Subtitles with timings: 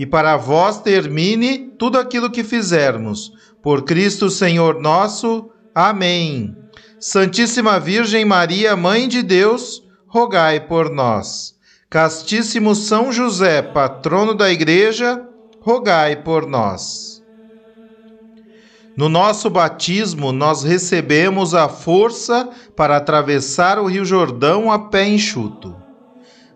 [0.00, 3.34] e para vós termine tudo aquilo que fizermos.
[3.62, 5.50] Por Cristo Senhor nosso.
[5.74, 6.56] Amém.
[6.98, 11.54] Santíssima Virgem Maria, Mãe de Deus, rogai por nós.
[11.90, 15.22] Castíssimo São José, patrono da Igreja,
[15.60, 17.22] rogai por nós.
[18.96, 25.76] No nosso batismo, nós recebemos a força para atravessar o Rio Jordão a pé enxuto.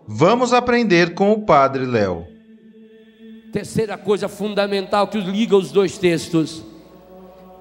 [0.07, 2.33] Vamos aprender com o Padre Léo.
[3.55, 6.61] Terceira coisa fundamental que liga os dois textos: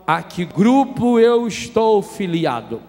[0.04, 2.82] a que grupo eu estou filiado?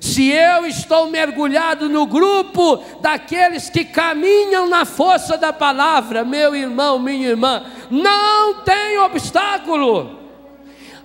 [0.00, 6.96] Se eu estou mergulhado no grupo daqueles que caminham na força da palavra, meu irmão,
[7.00, 10.16] minha irmã, não tem obstáculo.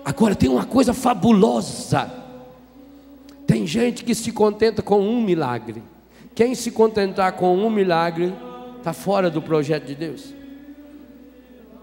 [0.06, 2.12] Agora tem uma coisa fabulosa.
[3.48, 5.82] Tem gente que se contenta com um milagre.
[6.36, 8.36] Quem se contentar com um milagre
[8.78, 10.34] está fora do projeto de Deus.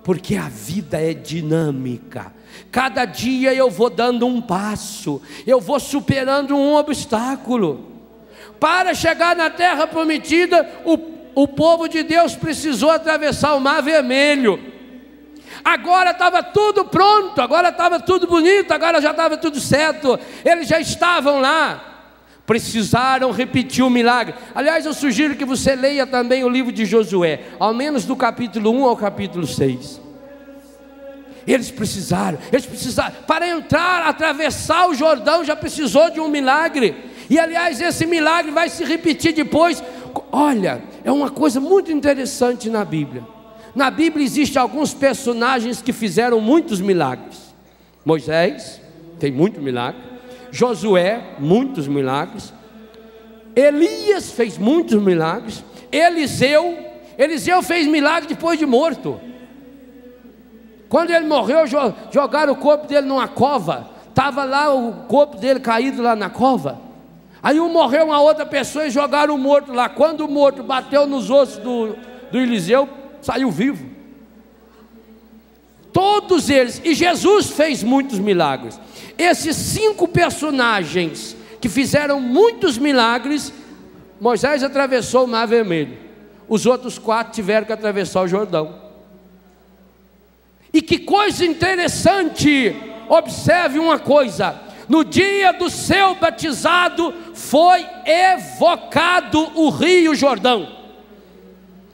[0.03, 2.33] Porque a vida é dinâmica.
[2.71, 7.93] Cada dia eu vou dando um passo, eu vou superando um obstáculo.
[8.61, 10.99] Para chegar na terra prometida, o,
[11.35, 14.73] o povo de Deus precisou atravessar o mar vermelho.
[15.65, 20.19] Agora estava tudo pronto, agora estava tudo bonito, agora já estava tudo certo.
[20.45, 21.94] Eles já estavam lá
[22.47, 24.35] precisaram repetir o milagre.
[24.55, 28.71] Aliás, eu sugiro que você leia também o livro de Josué, ao menos do capítulo
[28.71, 30.01] 1 ao capítulo 6.
[31.47, 36.95] Eles precisaram, eles precisaram, para entrar, atravessar o Jordão, já precisou de um milagre.
[37.29, 39.83] E aliás, esse milagre vai se repetir depois.
[40.33, 43.25] Olha, é uma coisa muito interessante na Bíblia.
[43.75, 47.55] Na Bíblia existem alguns personagens que fizeram muitos milagres.
[48.05, 48.81] Moisés
[49.19, 50.14] tem muito milagre.
[50.55, 52.55] Josué, muitos milagres.
[53.57, 55.65] Elias fez muitos milagres.
[55.91, 56.79] Eliseu,
[57.19, 59.21] Eliseu fez milagre depois de morto.
[60.89, 61.65] Quando ele morreu,
[62.13, 63.91] jogaram o corpo dele numa cova.
[64.09, 66.81] Estava lá o corpo dele caído lá na cova.
[67.43, 69.89] Aí um morreu uma outra pessoa e jogaram o morto lá.
[69.89, 71.97] Quando o morto bateu nos ossos do,
[72.31, 72.89] do Eliseu,
[73.21, 73.85] saiu vivo.
[75.93, 78.79] Todos eles, e Jesus fez muitos milagres.
[79.17, 83.53] Esses cinco personagens que fizeram muitos milagres,
[84.21, 85.97] Moisés atravessou o Mar Vermelho.
[86.49, 88.83] Os outros quatro tiveram que atravessar o Jordão.
[90.73, 92.75] E que coisa interessante,
[93.09, 100.69] observe uma coisa: no dia do seu batizado foi evocado o Rio Jordão.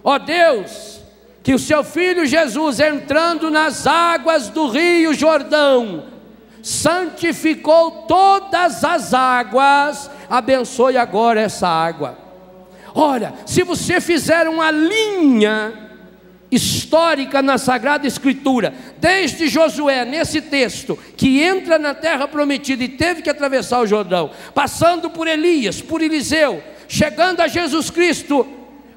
[0.02, 1.00] Ó Deus,
[1.42, 6.04] que o seu filho Jesus entrando nas águas do Rio Jordão,
[6.62, 12.18] santificou todas as águas, abençoe agora essa água.
[12.94, 15.90] Olha, se você fizer uma linha
[16.50, 23.22] histórica na Sagrada Escritura, desde Josué, nesse texto, que entra na terra prometida e teve
[23.22, 28.46] que atravessar o Jordão, passando por Elias, por Eliseu, chegando a Jesus Cristo,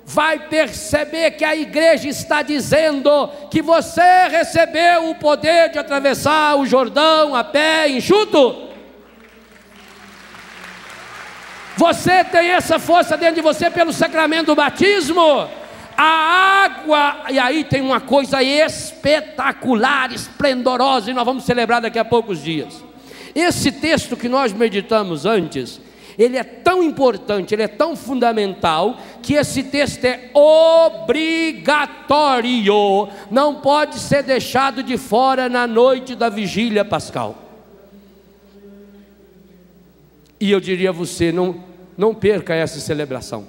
[0.06, 6.66] vai perceber que a igreja está dizendo que você recebeu o poder de atravessar o
[6.66, 8.70] Jordão a pé enxuto.
[11.78, 15.50] Você tem essa força dentro de você pelo sacramento do batismo.
[15.96, 22.06] A água, e aí tem uma coisa espetacular, esplendorosa, e nós vamos celebrar daqui a
[22.06, 22.84] poucos dias.
[23.34, 25.80] Esse texto que nós meditamos antes,
[26.18, 31.94] ele é tão importante, ele é tão fundamental, que esse texto é obrigatório,
[33.32, 37.38] não pode ser deixado de fora na noite da vigília pascal.
[40.40, 41.64] E eu diria a você: não,
[41.98, 43.48] não perca essa celebração.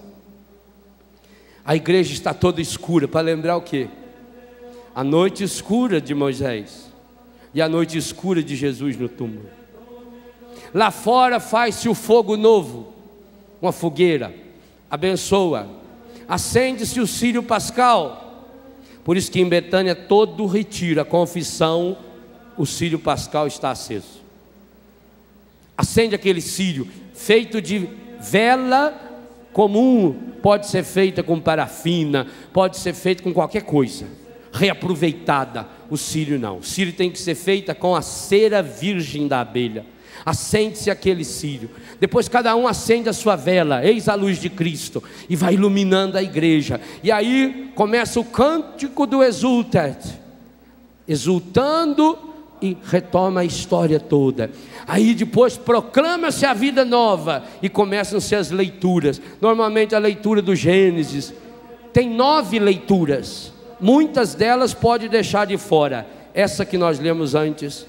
[1.64, 3.88] A igreja está toda escura, para lembrar o que?
[4.94, 6.92] A noite escura de Moisés.
[7.54, 9.48] e a noite escura de Jesus no túmulo.
[10.72, 12.92] Lá fora faz-se o fogo novo,
[13.60, 14.34] uma fogueira,
[14.90, 15.68] abençoa,
[16.28, 18.48] acende-se o círio pascal.
[19.04, 21.96] Por isso que em Betânia todo retiro, a confissão,
[22.56, 24.22] o círio pascal está aceso.
[25.76, 27.88] Acende aquele círio, feito de
[28.20, 28.94] vela
[29.52, 30.12] comum,
[30.42, 34.06] pode ser feita com parafina, pode ser feito com qualquer coisa,
[34.52, 35.66] reaproveitada.
[35.90, 36.58] O círio não.
[36.58, 39.86] O círio tem que ser feita com a cera virgem da abelha.
[40.24, 41.70] Acende-se aquele círio.
[42.00, 46.16] Depois cada um acende a sua vela, eis a luz de Cristo, e vai iluminando
[46.16, 46.80] a igreja.
[47.02, 50.02] E aí começa o cântico do exultat,
[51.06, 52.18] exultando
[52.62, 54.50] e retoma a história toda.
[54.86, 59.20] Aí depois proclama-se a vida nova e começam-se as leituras.
[59.40, 61.34] Normalmente a leitura do Gênesis
[61.92, 63.52] tem nove leituras.
[63.78, 66.06] Muitas delas pode deixar de fora.
[66.32, 67.86] Essa que nós lemos antes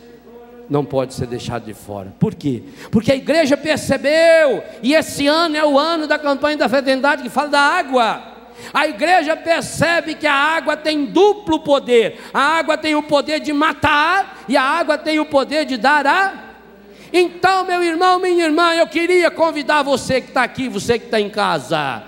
[0.69, 2.13] não pode ser deixada de fora.
[2.19, 2.63] Por quê?
[2.91, 7.29] Porque a igreja percebeu, e esse ano é o ano da campanha da fraternidade que
[7.29, 8.35] fala da água.
[8.73, 12.19] A igreja percebe que a água tem duplo poder.
[12.33, 16.07] A água tem o poder de matar e a água tem o poder de dar
[16.07, 16.33] a.
[17.11, 21.19] Então, meu irmão, minha irmã, eu queria convidar você que está aqui, você que está
[21.19, 22.03] em casa,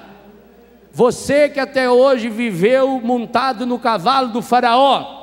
[0.91, 5.16] você que até hoje viveu montado no cavalo do Faraó.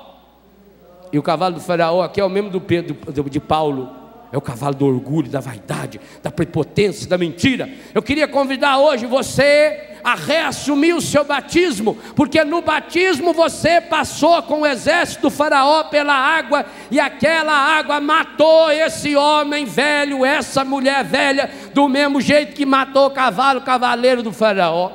[1.15, 2.97] E o cavalo do Faraó aqui é o mesmo do Pedro
[3.31, 4.03] de Paulo
[4.33, 7.71] é o cavalo do orgulho, da vaidade, da prepotência, da mentira.
[7.95, 14.43] Eu queria convidar hoje você a reassumir o seu batismo, porque no batismo você passou
[14.43, 20.65] com o exército do Faraó pela água, e aquela água matou esse homem velho, essa
[20.65, 24.91] mulher velha, do mesmo jeito que matou o cavalo, o cavaleiro do Faraó.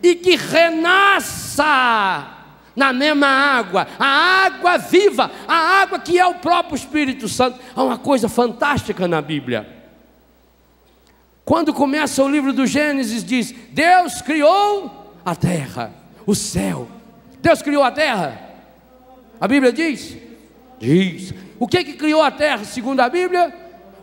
[0.00, 1.66] E que renasça
[2.74, 4.06] na mesma água, a
[4.46, 7.58] água viva, a água que é o próprio Espírito Santo.
[7.74, 9.68] Há uma coisa fantástica na Bíblia.
[11.44, 15.92] Quando começa o livro do Gênesis, diz: Deus criou a terra,
[16.26, 16.88] o céu.
[17.40, 18.40] Deus criou a terra.
[19.40, 20.16] A Bíblia diz?
[20.78, 21.34] Diz.
[21.58, 23.54] O que que criou a terra, segundo a Bíblia?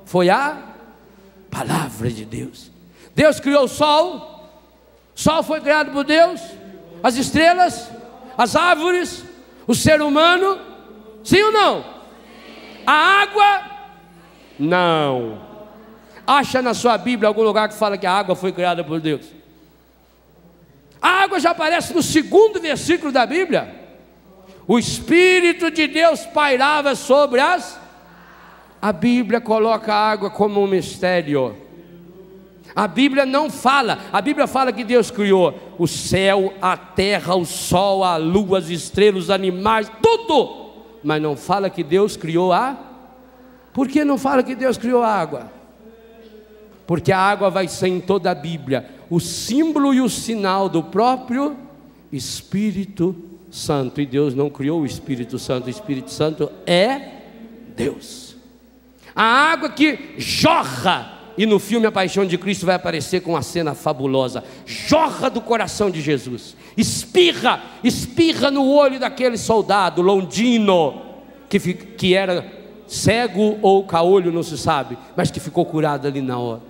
[0.05, 0.57] Foi a
[1.49, 2.71] palavra de Deus.
[3.15, 4.51] Deus criou o sol.
[5.15, 6.41] O sol foi criado por Deus.
[7.01, 7.89] As estrelas
[8.37, 9.25] as árvores,
[9.65, 10.59] o ser humano?
[11.23, 11.83] Sim ou não?
[12.85, 13.61] A água?
[14.59, 15.41] Não.
[16.25, 19.25] Acha na sua Bíblia algum lugar que fala que a água foi criada por Deus?
[21.01, 23.73] A água já aparece no segundo versículo da Bíblia.
[24.67, 27.79] O Espírito de Deus pairava sobre as.
[28.81, 31.66] A Bíblia coloca a água como um mistério.
[32.77, 37.43] A Bíblia não fala, a Bíblia fala que Deus criou o céu, a terra, o
[37.43, 40.73] sol, a lua, as estrelas, os animais, tudo.
[41.03, 42.77] Mas não fala que Deus criou a.
[43.73, 45.51] Por que não fala que Deus criou a água?
[46.85, 50.83] Porque a água vai ser em toda a Bíblia o símbolo e o sinal do
[50.83, 51.57] próprio
[52.13, 53.15] Espírito
[53.49, 53.99] Santo.
[53.99, 57.21] E Deus não criou o Espírito Santo, o Espírito Santo é
[57.75, 58.35] Deus.
[59.15, 63.41] A água que jorra e no filme A Paixão de Cristo vai aparecer com uma
[63.41, 64.43] cena fabulosa.
[64.65, 66.55] Jorra do coração de Jesus.
[66.75, 71.01] Espirra, espirra no olho daquele soldado londino
[71.49, 72.45] que, que era
[72.87, 76.61] cego ou caolho, não se sabe, mas que ficou curado ali na hora.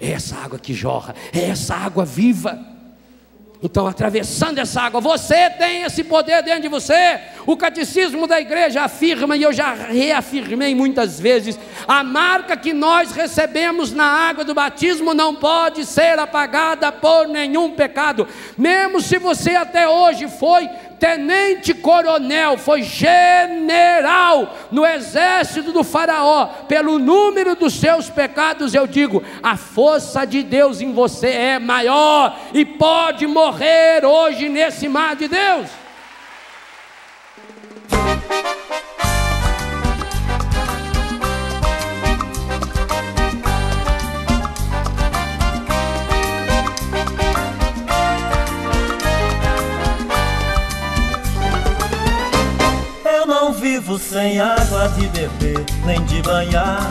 [0.00, 2.58] É essa água que jorra, é essa água viva.
[3.62, 7.20] Então, atravessando essa água, você tem esse poder dentro de você.
[7.46, 13.12] O catecismo da igreja afirma, e eu já reafirmei muitas vezes: a marca que nós
[13.12, 18.26] recebemos na água do batismo não pode ser apagada por nenhum pecado,
[18.56, 20.66] mesmo se você até hoje foi
[21.00, 29.24] tenente coronel, foi general no exército do Faraó, pelo número dos seus pecados, eu digo:
[29.42, 35.26] a força de Deus em você é maior e pode morrer hoje nesse mar de
[35.26, 35.68] Deus.
[53.60, 56.90] Vivo sem água de beber, nem de banhar.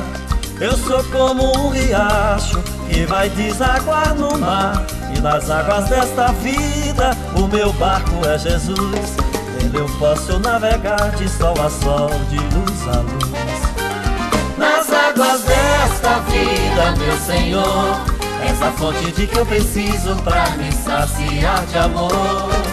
[0.61, 4.85] Eu sou como um riacho que vai desaguar no mar.
[5.15, 9.17] E nas águas desta vida, o meu barco é Jesus.
[9.55, 14.57] Nele eu posso navegar de sol a sol, de luz a luz.
[14.57, 17.99] Nas águas desta vida, meu Senhor,
[18.47, 22.68] essa fonte de que eu preciso pra me saciar de amor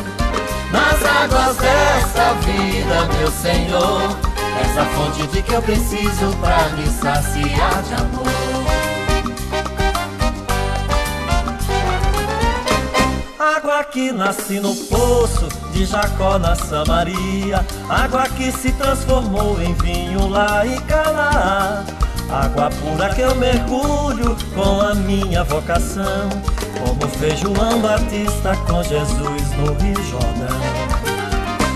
[0.76, 4.16] nas águas desta vida, meu Senhor.
[4.62, 8.26] És a fonte de que eu preciso pra me saciar de amor.
[13.38, 20.28] Água que nasce no poço de Jacó na Samaria, água que se transformou em vinho
[20.28, 21.84] lá em Canaã.
[22.30, 26.28] Água pura que eu mergulho com a minha vocação,
[26.78, 31.06] como fez João Batista com Jesus no Rio Jordão.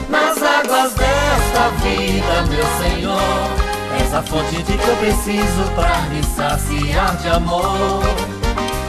[0.08, 6.22] Nas águas desta vida, meu Senhor, és a fonte de que eu preciso para me
[6.22, 8.02] saciar de amor.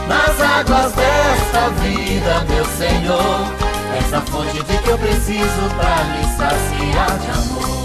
[0.08, 3.46] Nas águas desta vida, meu Senhor,
[3.96, 7.81] és a fonte de que eu preciso para me saciar de amor.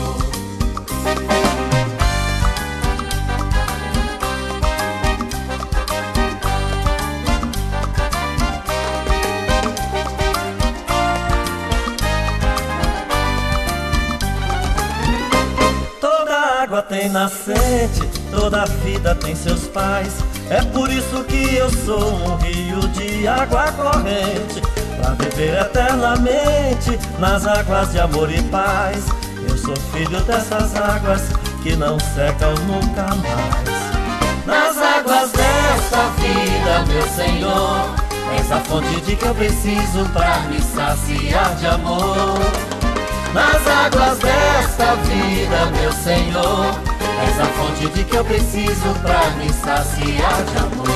[17.09, 20.13] Nascente, toda vida tem seus pais.
[20.49, 24.61] É por isso que eu sou um rio de água corrente,
[24.99, 29.05] pra viver eternamente nas águas de amor e paz.
[29.47, 31.21] Eu sou filho dessas águas
[31.61, 34.45] que não secam nunca mais.
[34.45, 37.95] Nas águas desta vida, meu Senhor,
[38.37, 42.39] és a fonte de que eu preciso pra me saciar de amor
[43.33, 46.96] nas águas desta vida, meu Senhor.
[47.25, 50.87] És a fonte de que eu preciso para me saciar de amor.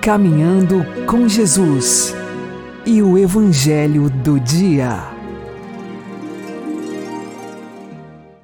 [0.00, 2.14] Caminhando com Jesus
[2.84, 5.16] e o Evangelho do Dia.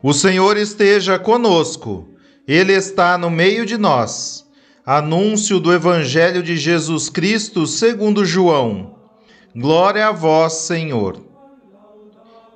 [0.03, 2.09] O Senhor esteja conosco,
[2.49, 4.45] Ele está no meio de nós.
[4.85, 8.97] Anúncio do Evangelho de Jesus Cristo segundo João.
[9.55, 11.23] Glória a vós, Senhor.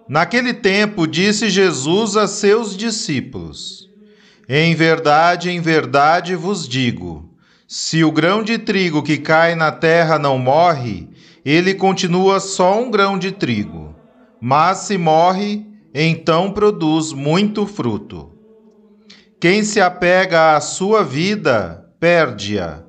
[0.09, 3.88] Naquele tempo disse Jesus a seus discípulos:
[4.49, 7.30] Em verdade, em verdade vos digo:
[7.68, 11.09] se o grão de trigo que cai na terra não morre,
[11.45, 13.95] ele continua só um grão de trigo.
[14.40, 15.64] Mas se morre,
[15.95, 18.33] então produz muito fruto.
[19.38, 22.80] Quem se apega à sua vida, perde-a.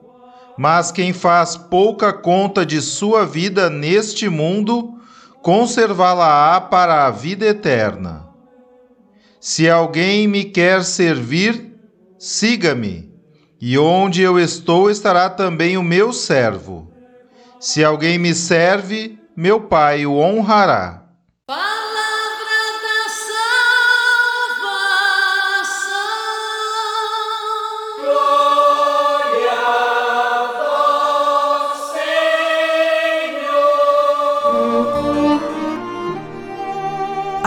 [0.58, 4.96] Mas quem faz pouca conta de sua vida neste mundo,
[5.42, 8.28] conservá-la-á para a vida eterna.
[9.40, 11.76] Se alguém me quer servir,
[12.18, 13.14] siga-me,
[13.62, 16.92] e onde eu estou estará também o meu servo.
[17.60, 21.07] Se alguém me serve, meu Pai o honrará.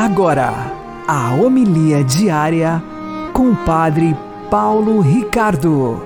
[0.02, 0.50] Agora,
[1.06, 2.82] a homilia diária
[3.34, 4.16] com o Padre
[4.50, 6.02] Paulo Ricardo.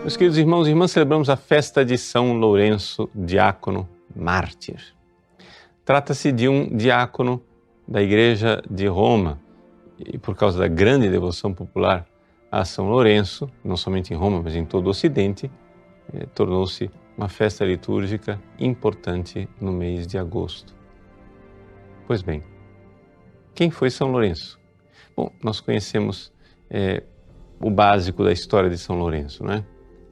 [0.00, 4.82] Meus queridos irmãos e irmãs, celebramos a festa de São Lourenço, diácono mártir.
[5.84, 7.40] Trata-se de um diácono
[7.86, 9.38] da Igreja de Roma
[9.96, 12.04] e, por causa da grande devoção popular
[12.50, 15.48] a São Lourenço, não somente em Roma, mas em todo o Ocidente,
[16.12, 20.74] eh, tornou-se uma festa litúrgica importante no mês de agosto.
[22.06, 22.42] Pois bem,
[23.54, 24.58] quem foi São Lourenço?
[25.16, 26.32] Bom, nós conhecemos
[26.68, 27.02] é,
[27.60, 29.64] o básico da história de São Lourenço, né?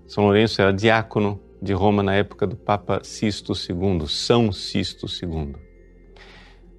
[0.07, 5.55] São Lourenço era diácono de Roma na época do Papa Sisto II, São Sisto II.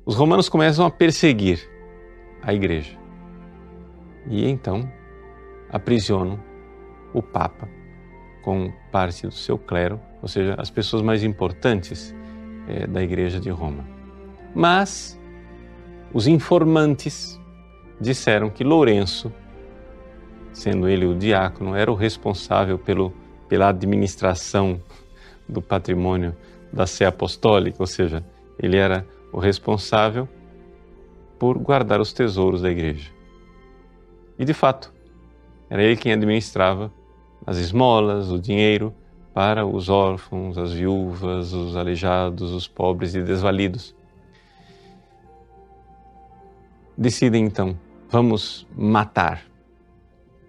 [0.05, 1.69] Os romanos começam a perseguir
[2.41, 2.97] a igreja
[4.27, 4.89] e então
[5.69, 6.39] aprisionam
[7.13, 7.69] o Papa
[8.41, 12.15] com parte do seu clero ou seja, as pessoas mais importantes
[12.65, 13.85] é, da Igreja de Roma.
[14.55, 15.19] Mas
[16.13, 17.37] os informantes
[17.99, 19.33] disseram que Lourenço,
[20.53, 23.13] sendo ele o diácono, era o responsável pelo,
[23.49, 24.81] pela administração
[25.47, 26.33] do patrimônio
[26.71, 28.23] da Sé Apostólica, ou seja,
[28.57, 30.25] ele era o responsável
[31.37, 33.11] por guardar os tesouros da igreja.
[34.39, 34.93] E de fato,
[35.69, 36.89] era ele quem administrava
[37.45, 38.95] as esmolas, o dinheiro
[39.33, 43.95] para os órfãos, as viúvas, os aleijados, os pobres e desvalidos.
[46.97, 47.77] Decidem então,
[48.09, 49.43] vamos matar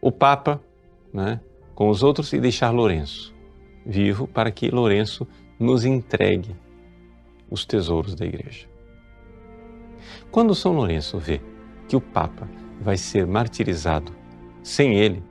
[0.00, 0.60] o Papa
[1.12, 1.40] né,
[1.74, 3.34] com os outros e deixar Lourenço
[3.84, 5.26] vivo para que Lourenço
[5.58, 6.56] nos entregue
[7.50, 8.66] os tesouros da igreja.
[10.30, 11.40] Quando São Lourenço vê
[11.88, 12.48] que o Papa
[12.80, 14.12] vai ser martirizado
[14.62, 15.22] sem ele,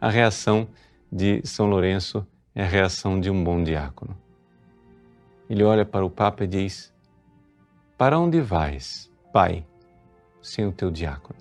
[0.00, 0.68] a reação
[1.10, 4.16] de São Lourenço é a reação de um bom diácono.
[5.48, 6.92] Ele olha para o Papa e diz:
[7.96, 9.66] Para onde vais, Pai,
[10.40, 11.38] sem o teu diácono?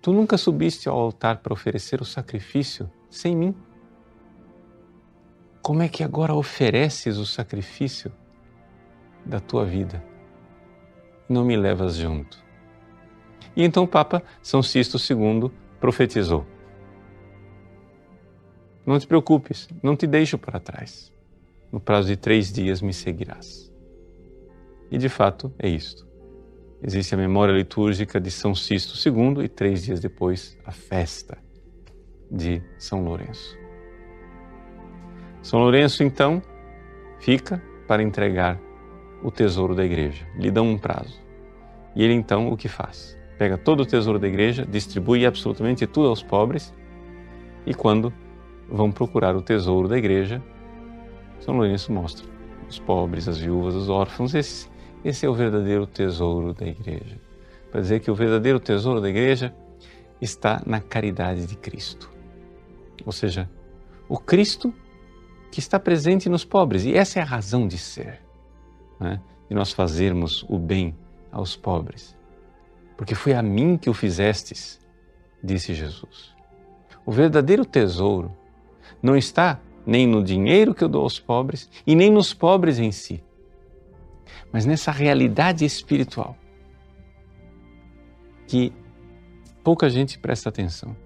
[0.00, 3.54] Tu nunca subiste ao altar para oferecer o sacrifício sem mim?
[5.60, 8.12] Como é que agora ofereces o sacrifício
[9.24, 10.02] da tua vida?
[11.28, 12.42] Não me levas junto.
[13.54, 16.46] E então o Papa São Sisto II profetizou:
[18.88, 21.12] Não te preocupes, não te deixo para trás.
[21.70, 23.70] No prazo de três dias me seguirás.
[24.90, 26.08] E de fato é isto.
[26.82, 31.36] Existe a memória litúrgica de São Sisto II e três dias depois a festa
[32.30, 33.58] de São Lourenço.
[35.42, 36.42] São Lourenço então
[37.20, 38.58] fica para entregar
[39.22, 40.26] o tesouro da igreja.
[40.34, 41.20] Lhe dão um prazo.
[41.94, 43.18] E ele então o que faz?
[43.36, 46.72] Pega todo o tesouro da igreja, distribui absolutamente tudo aos pobres
[47.66, 48.10] e quando
[48.68, 50.42] vão procurar o tesouro da igreja,
[51.40, 52.26] São Lourenço mostra
[52.68, 54.34] os pobres, as viúvas, os órfãos.
[54.34, 54.68] Esse,
[55.04, 57.18] esse é o verdadeiro tesouro da igreja.
[57.70, 59.54] Para dizer que o verdadeiro tesouro da igreja
[60.20, 62.10] está na caridade de Cristo.
[63.06, 63.48] Ou seja,
[64.08, 64.74] o Cristo
[65.50, 66.84] que está presente nos pobres.
[66.84, 68.20] E essa é a razão de ser,
[69.00, 69.20] né?
[69.48, 70.96] de nós fazermos o bem
[71.32, 72.16] aos pobres.
[72.96, 74.80] Porque foi a mim que o fizestes,
[75.42, 76.34] disse Jesus.
[77.06, 78.36] O verdadeiro tesouro
[79.02, 82.92] não está nem no dinheiro que eu dou aos pobres e nem nos pobres em
[82.92, 83.22] si,
[84.52, 86.36] mas nessa realidade espiritual
[88.46, 88.72] que
[89.62, 90.96] pouca gente presta atenção.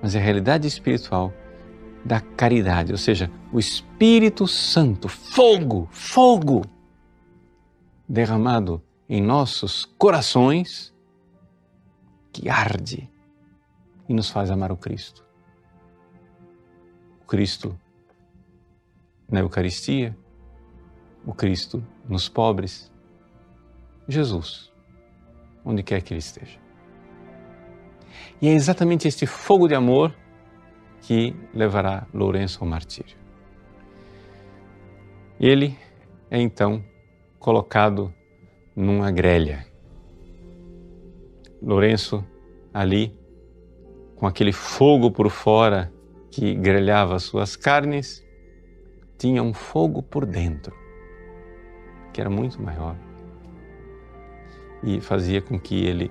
[0.00, 1.32] Mas é a realidade espiritual
[2.02, 6.64] da caridade, ou seja, o Espírito Santo, fogo, fogo,
[8.08, 10.94] derramado em nossos corações,
[12.32, 13.10] que arde
[14.08, 15.25] e nos faz amar o Cristo.
[17.26, 17.78] Cristo
[19.28, 20.16] na Eucaristia,
[21.26, 22.92] o Cristo nos pobres,
[24.08, 24.72] Jesus,
[25.64, 26.58] onde quer que Ele esteja.
[28.40, 30.14] E é exatamente este fogo de amor
[31.02, 33.16] que levará Lourenço ao martírio.
[35.40, 35.76] Ele
[36.30, 36.84] é então
[37.38, 38.14] colocado
[38.74, 39.66] numa grelha.
[41.60, 42.24] Lourenço
[42.72, 43.18] ali,
[44.14, 45.92] com aquele fogo por fora
[46.36, 48.22] que grelhava suas carnes,
[49.16, 50.76] tinha um fogo por dentro,
[52.12, 52.94] que era muito maior
[54.82, 56.10] e fazia com que ele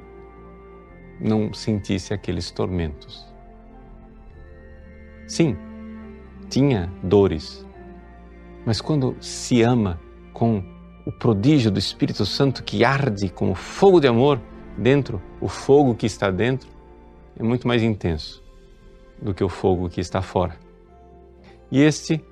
[1.21, 3.31] não sentisse aqueles tormentos.
[5.27, 5.55] Sim,
[6.49, 7.63] tinha dores,
[8.65, 10.01] mas quando se ama
[10.33, 10.63] com
[11.05, 14.41] o prodígio do Espírito Santo que arde como fogo de amor
[14.75, 16.67] dentro, o fogo que está dentro
[17.37, 18.43] é muito mais intenso
[19.21, 20.57] do que o fogo que está fora.
[21.71, 22.23] E este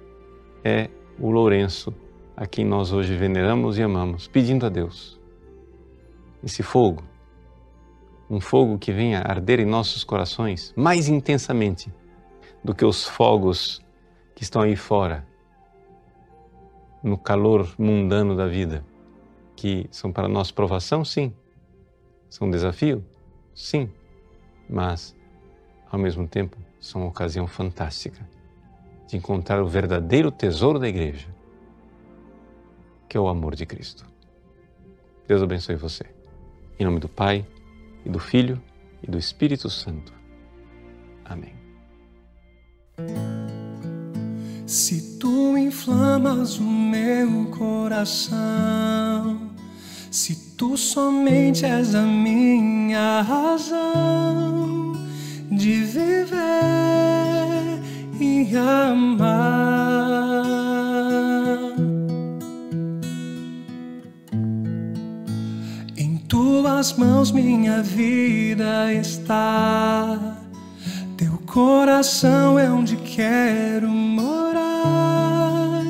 [0.64, 1.94] é o Lourenço
[2.36, 5.20] a quem nós hoje veneramos e amamos, pedindo a Deus.
[6.44, 7.04] Esse fogo,
[8.30, 11.94] um fogo que venha arder em nossos corações mais intensamente
[12.64, 13.82] do que os fogos
[14.36, 15.28] que estão aí fora,
[17.04, 18.84] no calor mundano da vida,
[19.56, 21.34] que são para nós provação, sim,
[22.30, 23.04] são desafio,
[23.54, 23.92] sim,
[24.70, 25.16] mas
[25.92, 28.28] ao mesmo tempo são uma ocasião fantástica
[29.08, 31.34] de encontrar o verdadeiro tesouro da igreja,
[33.08, 34.06] que é o amor de Cristo.
[35.26, 36.04] Deus abençoe você.
[36.78, 37.48] Em nome do Pai,
[38.06, 38.62] e do Filho,
[39.02, 40.12] e do Espírito Santo.
[41.24, 41.56] Amém.
[44.68, 48.36] Se tu inflamas o meu coração,
[50.12, 54.84] se tu somente és a minha razão
[55.56, 56.40] de viver
[58.20, 59.34] e amar.
[65.98, 70.34] Em tuas mãos minha vida está
[71.54, 75.84] coração é onde quero morar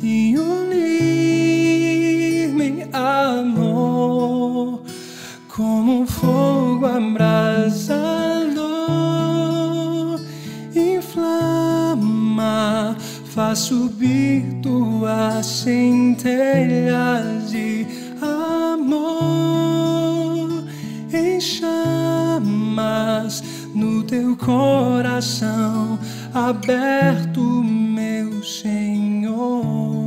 [0.00, 1.74] e unir-me
[2.92, 4.84] amor
[5.48, 8.29] como fogo abrasador
[13.40, 17.86] faz subir tuas centelhas de
[18.20, 19.16] amor
[21.10, 23.42] em chamas
[23.74, 25.98] no teu coração
[26.34, 29.99] aberto, meu Senhor.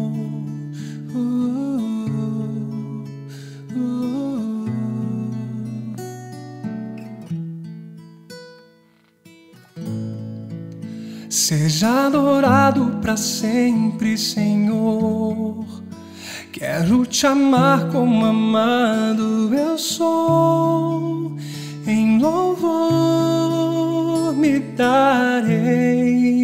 [11.46, 15.66] Seja adorado para sempre, Senhor.
[16.54, 21.36] Quero te amar como amado eu sou.
[21.86, 23.44] Em louvor
[24.34, 26.43] me darei.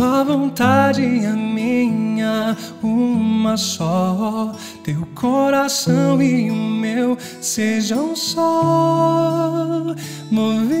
[0.00, 4.50] Tua vontade é minha, uma só.
[4.82, 9.84] Teu coração e o meu sejam só.
[10.30, 10.80] Movimento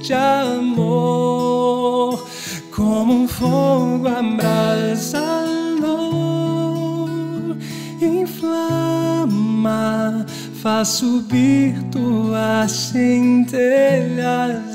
[0.00, 0.66] de amor,
[2.74, 5.28] como um fogo abrasador,
[8.00, 9.44] inflama,
[10.62, 13.60] faz subir tuas centelhas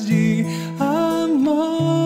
[0.06, 0.46] de
[0.80, 2.03] amor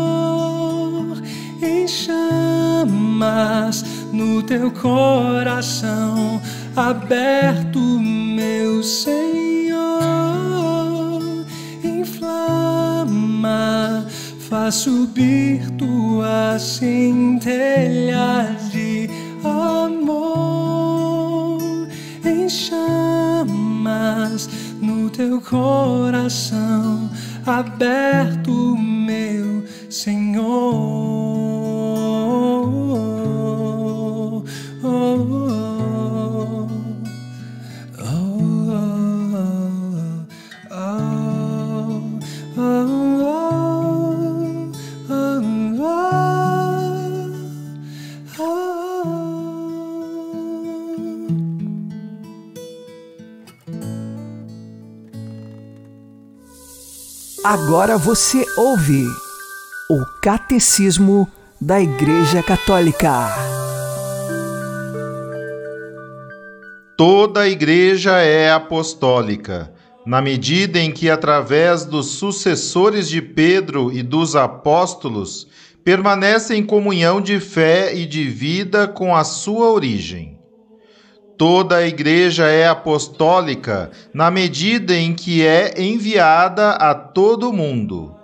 [1.87, 6.41] em chamas no teu coração
[6.75, 9.87] aberto, meu Senhor.
[11.81, 13.15] Inflama,
[14.49, 17.49] faz subir tuas centelhas
[18.71, 19.09] de
[19.45, 20.27] amor
[22.25, 24.49] em chamas
[24.81, 27.09] no teu coração
[27.45, 28.86] aberto, meu
[57.49, 59.05] Agora você ouve
[59.89, 61.31] o Catecismo
[61.61, 63.29] da Igreja Católica.
[66.97, 69.73] Toda a igreja é apostólica,
[70.05, 75.47] na medida em que, através dos sucessores de Pedro e dos apóstolos,
[75.85, 80.36] permanece em comunhão de fé e de vida com a sua origem.
[81.37, 88.15] Toda a igreja é apostólica na medida em que é enviada a todo mundo.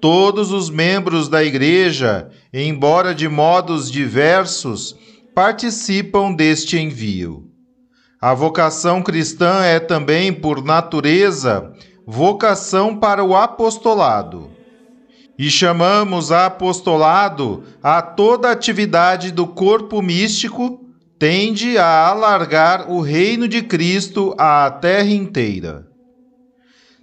[0.00, 4.94] Todos os membros da igreja, embora de modos diversos,
[5.34, 7.50] participam deste envio.
[8.20, 11.72] A vocação cristã é também, por natureza,
[12.06, 14.52] vocação para o apostolado.
[15.36, 20.85] E chamamos a apostolado a toda atividade do corpo místico
[21.18, 25.86] tende a alargar o reino de Cristo à terra inteira.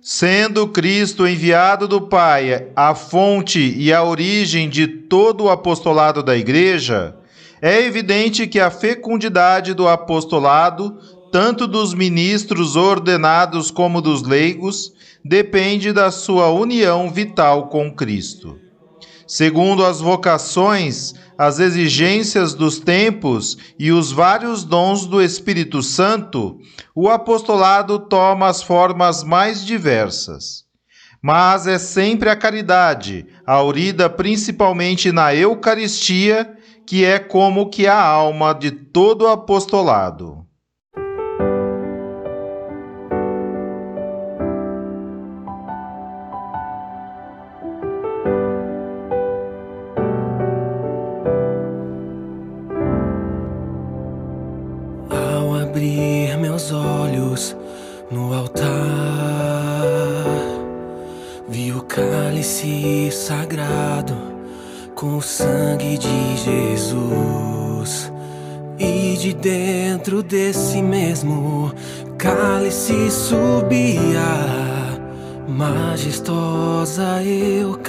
[0.01, 6.35] Sendo Cristo enviado do Pai, a fonte e a origem de todo o apostolado da
[6.35, 7.15] Igreja,
[7.61, 10.97] é evidente que a fecundidade do apostolado,
[11.31, 14.91] tanto dos ministros ordenados como dos leigos,
[15.23, 18.59] depende da sua união vital com Cristo.
[19.27, 26.59] Segundo as vocações, as exigências dos tempos e os vários dons do Espírito Santo,
[26.93, 30.63] o apostolado toma as formas mais diversas.
[31.21, 38.53] Mas é sempre a caridade, aurida principalmente na Eucaristia, que é como que a alma
[38.53, 40.42] de todo apostolado.
[63.53, 64.15] Sagrado
[64.95, 68.11] com o sangue de Jesus.
[68.79, 71.71] E de dentro desse mesmo
[72.17, 74.19] cálice subia
[75.47, 77.83] majestosa Eucaristia.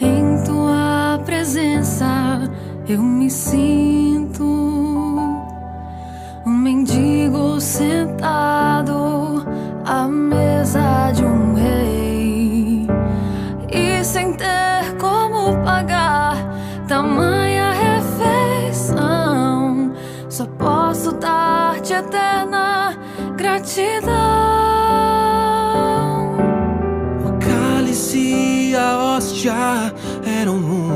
[0.00, 2.48] Em tua presença
[2.88, 4.44] eu me sinto
[6.46, 9.44] um mendigo sentado
[9.84, 10.81] à mesa
[23.72, 24.12] gratidão.
[27.24, 29.92] O cálice e a hóstia
[30.40, 30.92] eram um.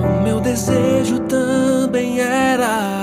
[0.00, 2.97] O meu desejo também era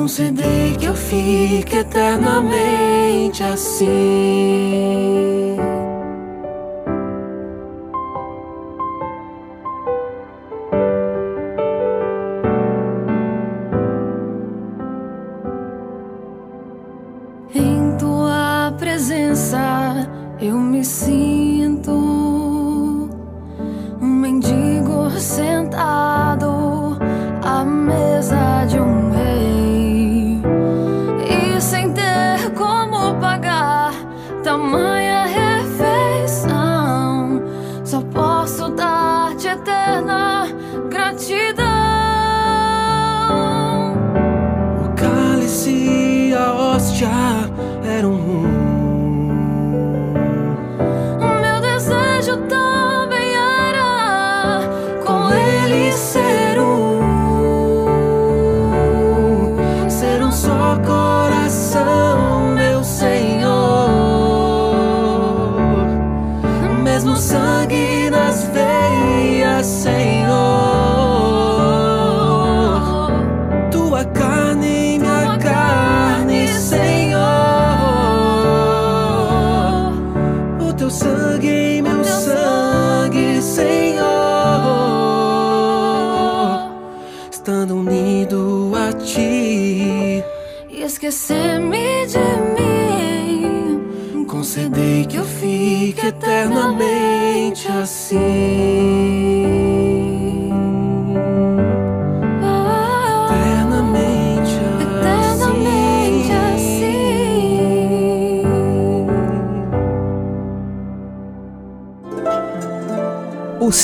[0.00, 3.86] Concedei que eu fique eternamente assim.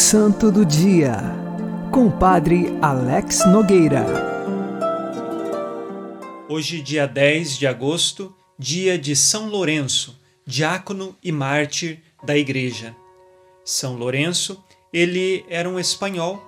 [0.08, 1.16] Santo do Dia,
[1.90, 4.06] com o Padre Alex Nogueira.
[6.48, 10.16] Hoje, dia 10 de agosto, dia de São Lourenço,
[10.46, 12.94] diácono e mártir da Igreja.
[13.64, 16.40] São Lourenço, ele era um espanhol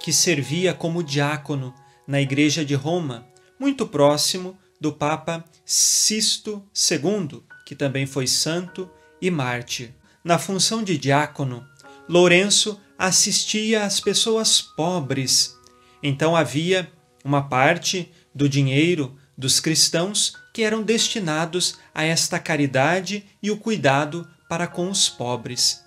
[0.00, 1.72] que servia como diácono
[2.08, 3.24] na Igreja de Roma,
[3.56, 8.90] muito próximo do Papa Sisto II, que também foi santo
[9.22, 9.94] e mártir.
[10.24, 11.64] Na função de diácono,
[12.08, 15.56] Lourenço assistia às pessoas pobres.
[16.02, 16.90] Então havia
[17.24, 24.28] uma parte do dinheiro dos cristãos que eram destinados a esta caridade e o cuidado
[24.48, 25.82] para com os pobres.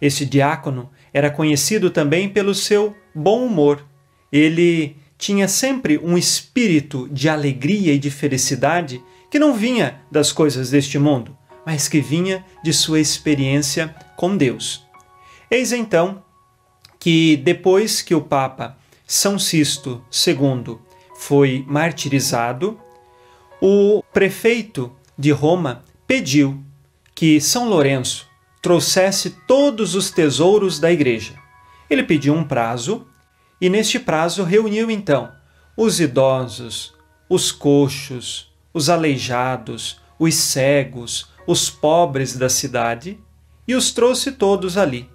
[0.00, 3.84] Esse diácono era conhecido também pelo seu bom humor.
[4.30, 10.70] Ele tinha sempre um espírito de alegria e de felicidade que não vinha das coisas
[10.70, 14.84] deste mundo, mas que vinha de sua experiência com Deus.
[15.52, 16.24] Eis então
[16.98, 18.74] que depois que o Papa
[19.06, 20.78] São Sisto II
[21.14, 22.80] foi martirizado,
[23.60, 26.58] o prefeito de Roma pediu
[27.14, 28.26] que São Lourenço
[28.62, 31.34] trouxesse todos os tesouros da igreja.
[31.90, 33.06] Ele pediu um prazo
[33.60, 35.30] e, neste prazo, reuniu então
[35.76, 36.94] os idosos,
[37.28, 43.20] os coxos, os aleijados, os cegos, os pobres da cidade
[43.68, 45.11] e os trouxe todos ali.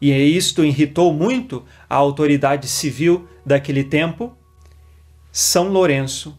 [0.00, 4.36] E isto irritou muito a autoridade civil daquele tempo.
[5.32, 6.38] São Lourenço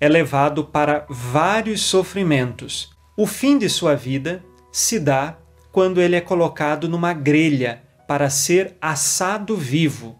[0.00, 2.90] é levado para vários sofrimentos.
[3.16, 4.42] O fim de sua vida
[4.72, 5.36] se dá
[5.72, 10.18] quando ele é colocado numa grelha para ser assado vivo.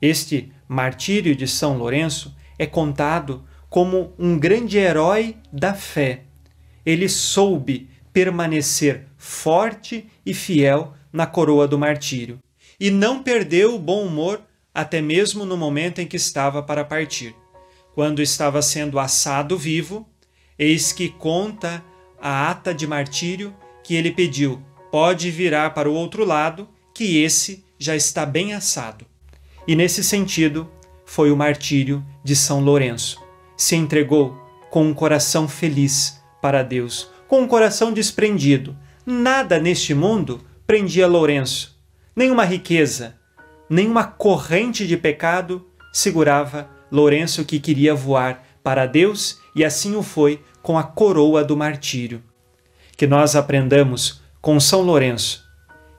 [0.00, 6.22] Este martírio de São Lourenço é contado como um grande herói da fé.
[6.86, 12.40] Ele soube permanecer forte e fiel na coroa do martírio
[12.80, 14.42] e não perdeu o bom humor
[14.74, 17.36] até mesmo no momento em que estava para partir.
[17.94, 20.08] Quando estava sendo assado vivo,
[20.58, 21.84] eis que conta
[22.20, 27.64] a ata de martírio que ele pediu: pode virar para o outro lado, que esse
[27.78, 29.06] já está bem assado.
[29.68, 30.68] E nesse sentido,
[31.06, 33.22] foi o martírio de São Lourenço.
[33.56, 34.36] Se entregou
[34.68, 38.76] com um coração feliz para Deus, com um coração desprendido.
[39.06, 41.78] Nada neste mundo prendia Lourenço.
[42.16, 43.16] Nenhuma riqueza,
[43.68, 50.42] nenhuma corrente de pecado segurava Lourenço que queria voar para Deus e assim o foi
[50.62, 52.22] com a coroa do martírio.
[52.96, 55.44] Que nós aprendamos com São Lourenço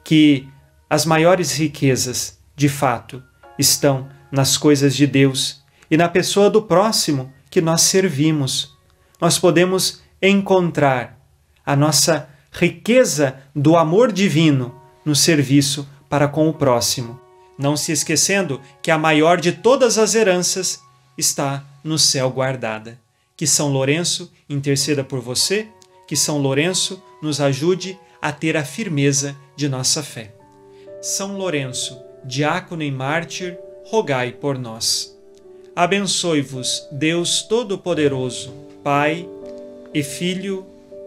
[0.03, 0.47] que
[0.89, 3.21] as maiores riquezas, de fato,
[3.57, 8.75] estão nas coisas de Deus e na pessoa do próximo que nós servimos.
[9.19, 11.19] Nós podemos encontrar
[11.65, 17.19] a nossa riqueza do amor divino no serviço para com o próximo,
[17.57, 20.81] não se esquecendo que a maior de todas as heranças
[21.17, 22.97] está no céu guardada.
[23.35, 25.67] Que São Lourenço interceda por você,
[26.07, 30.33] que São Lourenço nos ajude a ter a firmeza de nossa fé.
[31.01, 35.13] São Lourenço, diácono e mártir, rogai por nós.
[35.75, 39.27] Abençoe-vos, Deus Todo-Poderoso, Pai
[39.93, 40.65] e Filho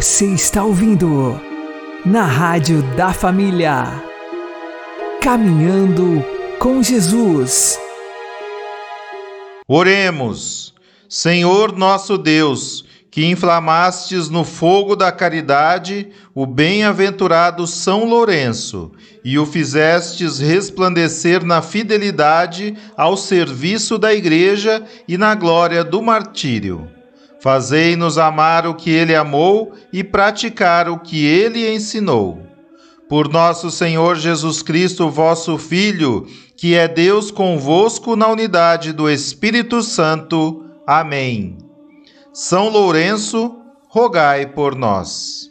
[0.00, 1.38] Você está ouvindo
[2.06, 4.02] na Rádio da Família.
[5.20, 6.24] Caminhando
[6.58, 7.78] com Jesus.
[9.68, 10.72] Oremos,
[11.06, 18.92] Senhor nosso Deus, que inflamastes no fogo da caridade o bem-aventurado São Lourenço
[19.22, 26.88] e o fizestes resplandecer na fidelidade ao serviço da Igreja e na glória do martírio
[27.40, 32.42] Fazei-nos amar o que ele amou e praticar o que ele ensinou.
[33.08, 36.26] Por nosso Senhor Jesus Cristo, vosso Filho,
[36.56, 40.64] que é Deus convosco na unidade do Espírito Santo.
[40.86, 41.56] Amém.
[42.32, 43.56] São Lourenço,
[43.88, 45.50] rogai por nós.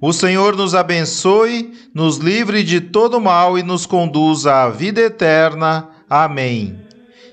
[0.00, 5.88] O Senhor nos abençoe, nos livre de todo mal e nos conduza à vida eterna.
[6.08, 6.83] Amém.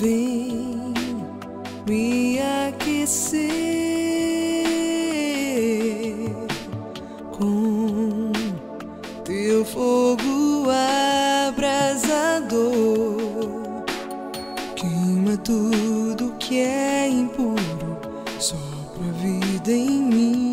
[0.00, 0.94] vem
[1.86, 2.38] me
[2.68, 3.50] aquecer
[7.32, 8.32] com
[9.24, 10.68] teu fogo
[11.48, 12.64] abrasador,
[14.74, 17.98] queima tudo que é impuro,
[18.38, 20.50] sopra vida em mim.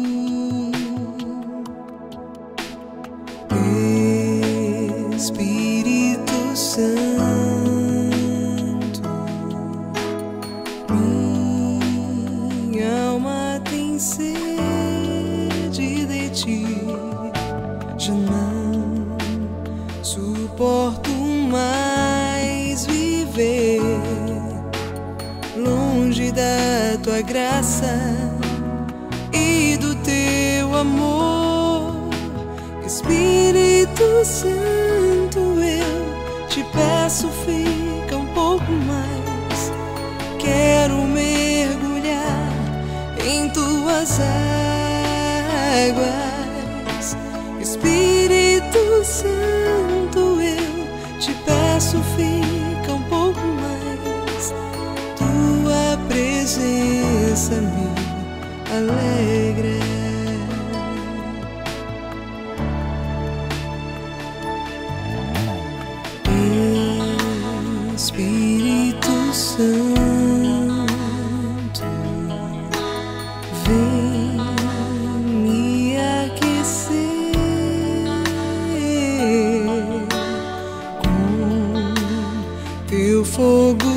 [83.38, 83.97] Teu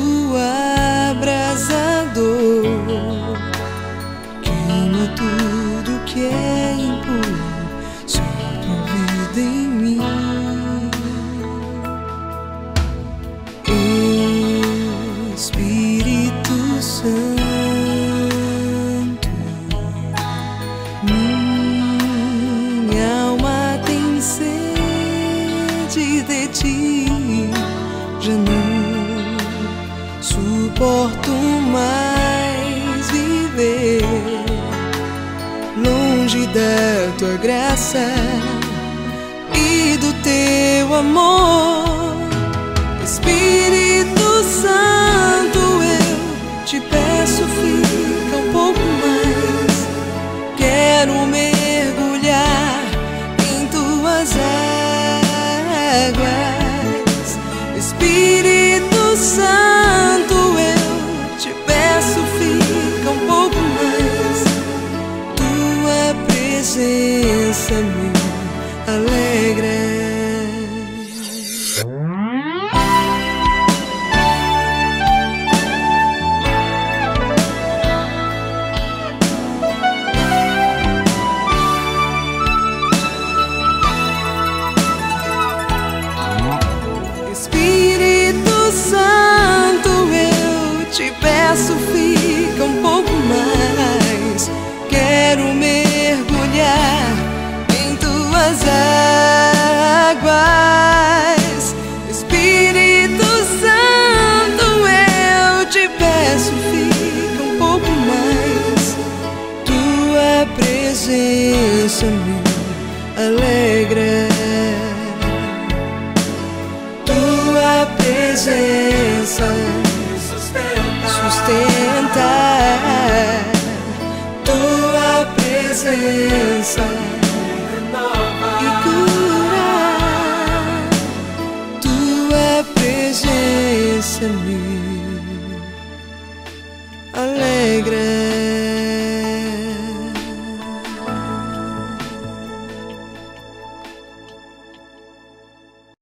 [41.01, 41.60] amor.